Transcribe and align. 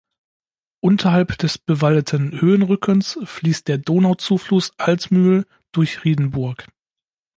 Unterhalb 0.79 1.37
des 1.37 1.59
bewaldeten 1.59 2.41
Höhenrückens 2.41 3.19
fließt 3.23 3.67
der 3.67 3.77
Donau-Zufluss 3.77 4.71
Altmühl 4.79 5.45
durch 5.73 6.03
Riedenburg. 6.05 6.67